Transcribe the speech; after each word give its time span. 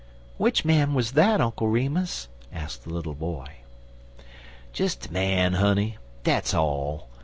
"Which 0.39 0.65
man 0.65 0.95
was 0.95 1.11
that, 1.11 1.39
Uncle 1.39 1.67
Remus?" 1.67 2.27
asked 2.51 2.85
the 2.85 2.89
little 2.89 3.13
boy. 3.13 3.57
"Des 4.73 4.89
a 5.07 5.11
man, 5.11 5.53
honey. 5.53 5.99
Dat's 6.23 6.55
all. 6.55 7.07